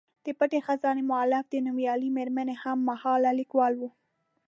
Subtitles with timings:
[0.25, 3.81] د پټې خزانې مولف د نومیالۍ میرمنې هم مهاله لیکوال و.